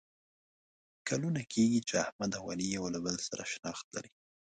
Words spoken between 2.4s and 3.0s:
علي یو له